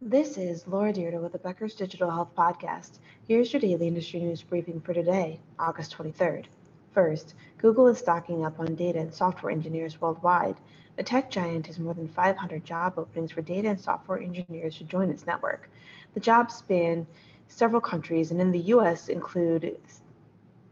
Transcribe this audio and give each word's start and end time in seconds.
This 0.00 0.38
is 0.38 0.68
Laura 0.68 0.92
Dyrda 0.92 1.20
with 1.20 1.32
the 1.32 1.38
Becker's 1.38 1.74
Digital 1.74 2.08
Health 2.08 2.30
Podcast. 2.36 3.00
Here's 3.26 3.52
your 3.52 3.58
daily 3.58 3.88
industry 3.88 4.20
news 4.20 4.42
briefing 4.42 4.80
for 4.80 4.94
today, 4.94 5.40
August 5.58 5.98
23rd. 5.98 6.44
First, 6.92 7.34
Google 7.58 7.88
is 7.88 7.98
stocking 7.98 8.44
up 8.44 8.60
on 8.60 8.76
data 8.76 9.00
and 9.00 9.12
software 9.12 9.50
engineers 9.50 10.00
worldwide. 10.00 10.54
The 10.96 11.02
tech 11.02 11.32
giant 11.32 11.66
has 11.66 11.80
more 11.80 11.94
than 11.94 12.06
500 12.06 12.64
job 12.64 12.94
openings 12.96 13.32
for 13.32 13.42
data 13.42 13.70
and 13.70 13.80
software 13.80 14.20
engineers 14.20 14.78
to 14.78 14.84
join 14.84 15.10
its 15.10 15.26
network. 15.26 15.68
The 16.14 16.20
jobs 16.20 16.54
span 16.54 17.04
several 17.48 17.80
countries 17.80 18.30
and 18.30 18.40
in 18.40 18.52
the 18.52 18.70
US 18.76 19.08
include 19.08 19.80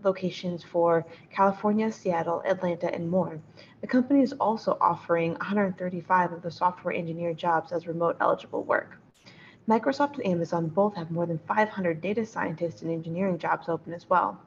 locations 0.04 0.62
for 0.62 1.04
California, 1.30 1.90
Seattle, 1.90 2.42
Atlanta, 2.46 2.94
and 2.94 3.10
more. 3.10 3.40
The 3.80 3.88
company 3.88 4.22
is 4.22 4.34
also 4.34 4.78
offering 4.80 5.32
135 5.32 6.32
of 6.32 6.42
the 6.42 6.50
software 6.52 6.94
engineer 6.94 7.34
jobs 7.34 7.72
as 7.72 7.88
remote 7.88 8.16
eligible 8.20 8.62
work. 8.62 9.00
Microsoft 9.68 10.14
and 10.14 10.26
Amazon 10.26 10.68
both 10.68 10.94
have 10.94 11.10
more 11.10 11.26
than 11.26 11.40
500 11.40 12.00
data 12.00 12.24
scientists 12.24 12.82
and 12.82 12.90
engineering 12.92 13.36
jobs 13.36 13.68
open 13.68 13.92
as 13.92 14.08
well. 14.08 14.40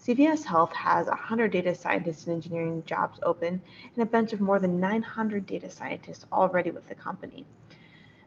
CVS 0.00 0.44
Health 0.44 0.72
has 0.72 1.08
100 1.08 1.52
data 1.52 1.74
scientists 1.74 2.26
and 2.26 2.36
engineering 2.36 2.82
jobs 2.86 3.20
open 3.22 3.60
and 3.94 4.02
a 4.02 4.06
bench 4.06 4.32
of 4.32 4.40
more 4.40 4.58
than 4.58 4.80
900 4.80 5.44
data 5.44 5.68
scientists 5.68 6.24
already 6.32 6.70
with 6.70 6.88
the 6.88 6.94
company. 6.94 7.44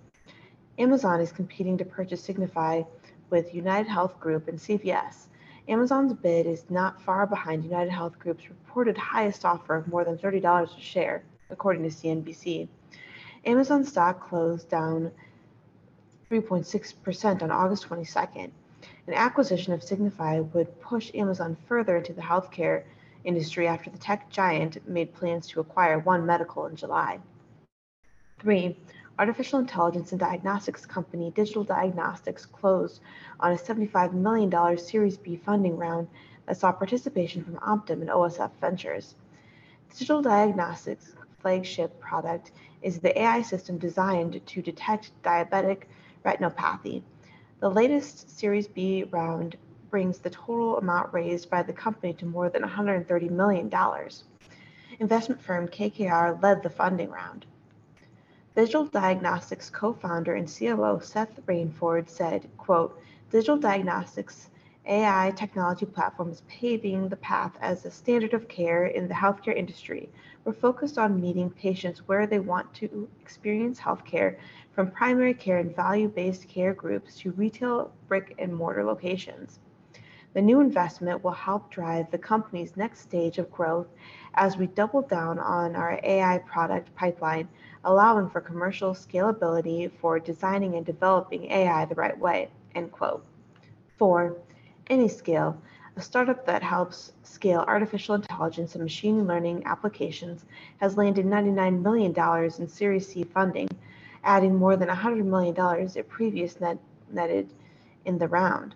Amazon 0.78 1.20
is 1.20 1.33
competing 1.33 1.77
to 1.78 1.84
purchase 1.84 2.23
Signify 2.23 2.83
with 3.28 3.55
United 3.55 3.89
Health 3.89 4.19
Group 4.19 4.48
and 4.48 4.59
CVS. 4.59 5.27
Amazon's 5.69 6.15
bid 6.15 6.47
is 6.47 6.65
not 6.70 7.01
far 7.03 7.27
behind 7.27 7.62
United 7.62 7.91
Health 7.91 8.19
Group's 8.19 8.48
reported 8.48 8.97
highest 8.97 9.45
offer 9.45 9.77
of 9.77 9.87
more 9.89 10.05
than 10.05 10.17
$30 10.17 10.77
a 10.77 10.81
share, 10.81 11.23
according 11.50 11.83
to 11.83 11.89
CNBC. 11.89 12.69
Amazon 13.45 13.84
stock 13.84 14.27
closed 14.28 14.69
down 14.70 15.11
3.6% 16.31 17.43
on 17.43 17.50
August 17.50 17.89
22nd. 17.89 18.50
An 19.06 19.15
acquisition 19.15 19.73
of 19.73 19.83
Signify 19.83 20.41
would 20.41 20.81
push 20.81 21.11
Amazon 21.15 21.56
further 21.69 21.98
into 21.98 22.12
the 22.12 22.23
healthcare 22.23 22.84
industry 23.25 23.69
after 23.69 23.91
the 23.91 23.98
tech 23.98 24.31
giant 24.31 24.89
made 24.89 25.15
plans 25.15 25.47
to 25.48 25.61
acquire 25.61 25.98
One 25.98 26.25
Medical 26.25 26.67
in 26.67 26.77
July. 26.77 27.20
Three, 28.41 28.77
artificial 29.18 29.58
intelligence 29.58 30.12
and 30.12 30.20
diagnostics 30.20 30.86
company 30.86 31.30
Digital 31.34 31.64
Diagnostics 31.64 32.46
closed 32.46 33.00
on 33.41 33.52
a 33.52 33.56
$75 33.56 34.12
million 34.12 34.78
Series 34.78 35.16
B 35.16 35.36
funding 35.36 35.77
round 35.77 36.08
that 36.46 36.56
saw 36.56 36.72
participation 36.72 37.44
from 37.44 37.56
Optum 37.56 38.00
and 38.00 38.08
OSF 38.08 38.50
Ventures. 38.60 39.14
Digital 39.91 40.22
Diagnostics' 40.22 41.14
flagship 41.41 42.00
product 42.00 42.53
is 42.81 42.98
the 42.98 43.20
AI 43.20 43.42
system 43.42 43.78
designed 43.78 44.41
to 44.47 44.62
detect 44.62 45.12
diabetic 45.22 45.82
retinopathy. 46.25 47.03
The 47.60 47.70
latest 47.70 48.31
Series 48.31 48.66
B 48.66 49.04
round 49.04 49.56
brings 49.91 50.19
the 50.19 50.31
total 50.31 50.78
amount 50.78 51.12
raised 51.12 51.50
by 51.50 51.62
the 51.62 51.72
company 51.72 52.14
to 52.14 52.25
more 52.25 52.48
than 52.48 52.62
$130 52.62 53.31
million. 53.31 53.70
Investment 54.98 55.42
firm 55.42 55.69
KKR 55.69 56.42
led 56.42 56.62
the 56.62 56.70
funding 56.70 57.10
round. 57.10 57.44
Digital 58.54 58.84
Diagnostics 58.84 59.70
co-founder 59.70 60.34
and 60.34 60.46
COO 60.46 61.00
Seth 61.00 61.40
Rainford 61.46 62.06
said, 62.10 62.50
quote, 62.58 63.00
Digital 63.30 63.56
Diagnostics 63.56 64.50
AI 64.84 65.32
technology 65.34 65.86
platform 65.86 66.30
is 66.30 66.42
paving 66.48 67.08
the 67.08 67.16
path 67.16 67.52
as 67.62 67.86
a 67.86 67.90
standard 67.90 68.34
of 68.34 68.48
care 68.48 68.84
in 68.84 69.08
the 69.08 69.14
healthcare 69.14 69.56
industry. 69.56 70.10
We're 70.44 70.52
focused 70.52 70.98
on 70.98 71.18
meeting 71.18 71.48
patients 71.48 72.06
where 72.06 72.26
they 72.26 72.40
want 72.40 72.74
to 72.74 73.08
experience 73.22 73.80
healthcare, 73.80 74.36
from 74.74 74.90
primary 74.90 75.32
care 75.32 75.56
and 75.56 75.74
value 75.74 76.08
based 76.08 76.46
care 76.46 76.74
groups 76.74 77.16
to 77.20 77.32
retail 77.32 77.90
brick 78.06 78.34
and 78.38 78.54
mortar 78.54 78.84
locations. 78.84 79.60
The 80.34 80.42
new 80.42 80.60
investment 80.60 81.22
will 81.24 81.32
help 81.32 81.70
drive 81.70 82.10
the 82.10 82.19
company's 82.19 82.76
next 82.76 83.00
stage 83.00 83.38
of 83.38 83.50
growth 83.50 83.88
as 84.34 84.56
we 84.56 84.66
double 84.66 85.02
down 85.02 85.38
on 85.38 85.76
our 85.76 86.00
AI 86.02 86.38
product 86.38 86.94
pipeline 86.94 87.48
allowing 87.84 88.28
for 88.28 88.41
commercial 88.41 88.94
scalability 88.94 89.91
for 90.00 90.19
designing 90.19 90.75
and 90.75 90.87
developing 90.87 91.50
AI 91.50 91.84
the 91.84 91.94
right 91.94 92.19
way, 92.19 92.48
end 92.75 92.93
quote. 92.93 93.25
Four, 93.98 94.37
AnyScale, 94.91 95.56
a 95.97 96.00
startup 96.00 96.47
that 96.47 96.62
helps 96.62 97.12
scale 97.22 97.65
artificial 97.66 98.15
intelligence 98.15 98.75
and 98.75 98.82
machine 98.82 99.26
learning 99.26 99.62
applications, 99.66 100.44
has 100.78 100.97
landed 100.97 101.26
$99 101.26 101.82
million 101.82 102.53
in 102.59 102.69
Series 102.69 103.09
C 103.09 103.25
funding, 103.25 103.69
adding 104.25 104.54
more 104.54 104.76
than 104.76 104.88
$100 104.88 105.25
million 105.25 105.54
it 105.94 106.09
previously 106.09 106.66
net, 106.66 106.78
netted 107.10 107.53
in 108.04 108.19
the 108.19 108.28
round. 108.28 108.75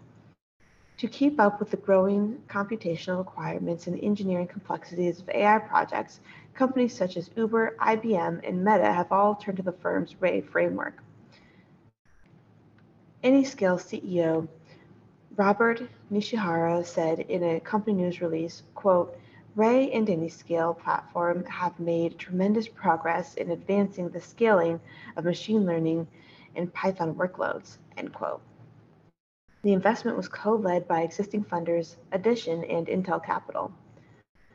To 0.98 1.08
keep 1.08 1.38
up 1.38 1.60
with 1.60 1.70
the 1.70 1.76
growing 1.76 2.42
computational 2.48 3.18
requirements 3.18 3.86
and 3.86 4.02
engineering 4.02 4.46
complexities 4.46 5.20
of 5.20 5.28
AI 5.28 5.58
projects, 5.58 6.20
companies 6.54 6.96
such 6.96 7.18
as 7.18 7.30
Uber, 7.36 7.76
IBM, 7.78 8.48
and 8.48 8.64
Meta 8.64 8.90
have 8.90 9.12
all 9.12 9.34
turned 9.34 9.58
to 9.58 9.62
the 9.62 9.72
firm's 9.72 10.14
Ray 10.20 10.40
framework. 10.40 11.02
AnyScale 13.22 13.78
CEO 13.78 14.48
Robert 15.36 15.82
Nishihara 16.10 16.82
said 16.86 17.20
in 17.20 17.42
a 17.44 17.60
company 17.60 17.94
news 17.94 18.22
release, 18.22 18.62
quote, 18.74 19.18
Ray 19.54 19.90
and 19.90 20.08
AnyScale 20.08 20.78
platform 20.78 21.44
have 21.44 21.78
made 21.78 22.18
tremendous 22.18 22.68
progress 22.68 23.34
in 23.34 23.50
advancing 23.50 24.08
the 24.08 24.20
scaling 24.20 24.80
of 25.16 25.26
machine 25.26 25.66
learning 25.66 26.06
and 26.54 26.72
Python 26.72 27.14
workloads, 27.14 27.76
end 27.98 28.14
quote. 28.14 28.40
The 29.66 29.72
investment 29.72 30.16
was 30.16 30.28
co-led 30.28 30.86
by 30.86 31.00
existing 31.00 31.42
funders 31.42 31.96
Addition 32.12 32.62
and 32.66 32.86
Intel 32.86 33.20
Capital. 33.20 33.72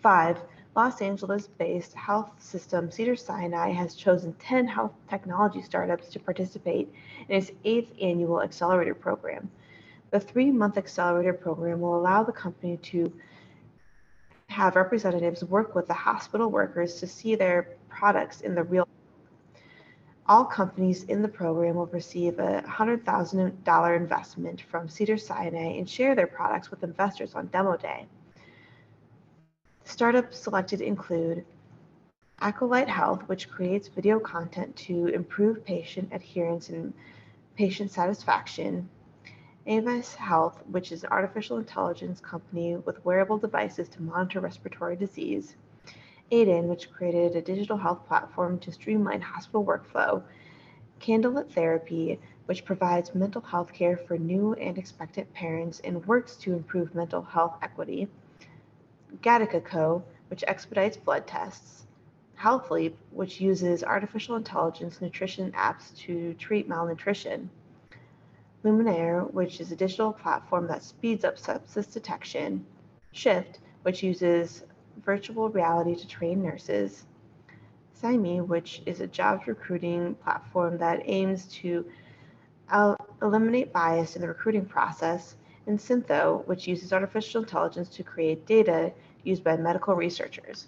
Five, 0.02 0.40
Los 0.74 1.02
Angeles-based 1.02 1.94
health 1.96 2.32
system 2.42 2.90
Cedars-Sinai 2.90 3.72
has 3.72 3.96
chosen 3.96 4.32
10 4.36 4.68
health 4.70 4.94
technology 5.10 5.62
startups 5.64 6.08
to 6.12 6.20
participate 6.22 6.94
in 7.28 7.36
its 7.36 7.52
eighth 7.66 7.92
annual 8.02 8.42
accelerator 8.42 8.96
program. 8.96 9.52
The 10.12 10.20
three-month 10.22 10.78
accelerator 10.78 11.34
program 11.34 11.82
will 11.82 12.00
allow 12.00 12.24
the 12.24 12.32
company 12.32 12.78
to 12.78 13.12
have 14.48 14.78
representatives 14.78 15.44
work 15.44 15.76
with 15.76 15.88
the 15.88 15.94
hospital 15.94 16.50
workers 16.50 17.02
to 17.02 17.06
see 17.08 17.36
their 17.36 17.76
products 17.90 18.40
in 18.40 18.56
the 18.56 18.64
real 18.64 18.88
all 20.32 20.46
companies 20.46 21.04
in 21.04 21.22
the 21.22 21.28
program 21.28 21.76
will 21.76 21.88
receive 21.88 22.40
a 22.40 22.64
$100,000 22.66 23.98
investment 23.98 24.62
from 24.62 24.88
Cedars-Sinai 24.88 25.78
and 25.78 25.90
share 25.90 26.16
their 26.16 26.26
products 26.26 26.72
with 26.72 26.86
investors 26.86 27.36
on 27.36 27.48
demo 27.48 27.76
day. 27.76 28.08
Startups 29.84 30.40
selected 30.40 30.80
include 30.80 31.44
Acolyte 32.40 32.88
Health, 32.88 33.24
which 33.28 33.50
creates 33.50 33.90
video 33.90 34.22
content 34.22 34.74
to 34.78 35.08
improve 35.08 35.66
patient 35.66 36.08
adherence 36.14 36.70
and 36.70 36.94
patient 37.58 37.92
satisfaction. 37.92 38.88
Avis 39.68 40.16
Health, 40.16 40.64
which 40.72 40.94
is 40.94 41.04
an 41.04 41.10
artificial 41.12 41.58
intelligence 41.58 42.22
company 42.22 42.78
with 42.78 43.04
wearable 43.04 43.38
devices 43.38 43.90
to 43.90 44.02
monitor 44.02 44.40
respiratory 44.40 44.96
disease. 44.96 45.58
Aiden, 46.32 46.66
which 46.66 46.92
created 46.92 47.36
a 47.36 47.42
digital 47.42 47.78
health 47.78 48.06
platform 48.08 48.58
to 48.60 48.72
streamline 48.72 49.22
hospital 49.22 49.66
workflow. 49.66 50.24
Candlelit 51.00 51.52
Therapy, 51.52 52.20
which 52.46 52.64
provides 52.64 53.14
mental 53.14 53.42
health 53.42 53.74
care 53.74 53.98
for 53.98 54.18
new 54.18 54.54
and 54.54 54.78
expectant 54.78 55.32
parents 55.34 55.82
and 55.82 56.06
works 56.06 56.36
to 56.38 56.54
improve 56.54 56.96
mental 56.96 57.22
health 57.22 57.58
equity. 57.62 58.08
Gattaca 59.22 59.64
Co., 59.64 60.04
which 60.30 60.44
expedites 60.48 60.96
blood 60.96 61.28
tests, 61.28 61.86
HealthLeap, 62.40 62.94
which 63.12 63.42
uses 63.42 63.84
artificial 63.84 64.36
intelligence 64.36 65.02
nutrition 65.02 65.52
apps 65.52 65.96
to 65.98 66.34
treat 66.36 66.68
malnutrition, 66.68 67.50
Luminare, 68.64 69.32
which 69.34 69.60
is 69.60 69.72
a 69.72 69.76
digital 69.76 70.14
platform 70.14 70.68
that 70.68 70.84
speeds 70.84 71.26
up 71.26 71.38
sepsis 71.38 71.92
detection, 71.92 72.66
Shift, 73.12 73.60
which 73.82 74.04
uses 74.04 74.64
virtual 75.04 75.50
reality 75.50 75.96
to 75.96 76.08
train 76.08 76.42
nurses, 76.42 77.06
Simi, 77.94 78.42
which 78.42 78.82
is 78.86 79.00
a 79.00 79.08
jobs 79.08 79.48
recruiting 79.48 80.16
platform 80.16 80.78
that 80.80 81.02
aims 81.06 81.46
to 81.48 81.86
eliminate 83.22 83.74
bias 83.74 84.16
in 84.16 84.22
the 84.22 84.28
recruiting 84.28 84.66
process, 84.66 85.36
and 85.68 85.78
Syntho, 85.78 86.46
which 86.48 86.68
uses 86.68 86.94
artificial 86.94 87.44
intelligence 87.44 87.90
to 87.90 88.04
create 88.04 88.46
data 88.46 88.92
used 89.24 89.44
by 89.44 89.56
medical 89.58 89.96
researchers. 89.96 90.68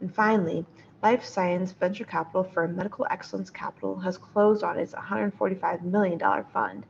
And 0.00 0.14
finally, 0.14 0.66
life 1.02 1.24
science 1.24 1.72
venture 1.72 2.04
capital 2.04 2.44
firm 2.44 2.76
Medical 2.76 3.06
Excellence 3.10 3.48
Capital 3.48 3.98
has 4.00 4.18
closed 4.18 4.62
on 4.62 4.78
its 4.78 4.92
$145 4.92 5.82
million 5.82 6.18
fund. 6.52 6.84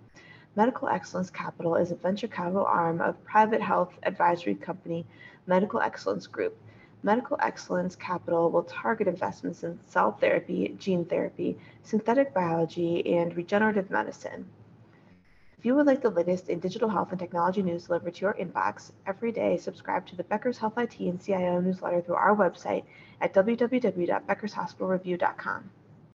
Medical 0.56 0.88
Excellence 0.88 1.28
Capital 1.28 1.76
is 1.76 1.90
a 1.90 1.96
venture 1.96 2.28
capital 2.28 2.64
arm 2.64 3.02
of 3.02 3.22
private 3.24 3.60
health 3.60 3.92
advisory 4.04 4.54
company 4.54 5.04
Medical 5.46 5.82
Excellence 5.82 6.26
Group. 6.26 6.56
Medical 7.02 7.36
Excellence 7.42 7.94
Capital 7.94 8.50
will 8.50 8.62
target 8.62 9.06
investments 9.06 9.64
in 9.64 9.78
cell 9.86 10.12
therapy, 10.12 10.74
gene 10.78 11.04
therapy, 11.04 11.58
synthetic 11.82 12.32
biology, 12.32 13.18
and 13.18 13.36
regenerative 13.36 13.90
medicine. 13.90 14.46
If 15.58 15.66
you 15.66 15.74
would 15.74 15.84
like 15.84 16.00
the 16.00 16.08
latest 16.08 16.48
in 16.48 16.58
digital 16.58 16.88
health 16.88 17.10
and 17.10 17.20
technology 17.20 17.62
news 17.62 17.88
delivered 17.88 18.14
to 18.14 18.22
your 18.22 18.32
inbox 18.32 18.92
every 19.06 19.32
day, 19.32 19.58
subscribe 19.58 20.06
to 20.06 20.16
the 20.16 20.24
Becker's 20.24 20.56
Health 20.56 20.78
IT 20.78 20.98
and 21.00 21.22
CIO 21.22 21.60
newsletter 21.60 22.00
through 22.00 22.14
our 22.14 22.34
website 22.34 22.84
at 23.20 23.34
www.beckershospitalreview.com. 23.34 25.70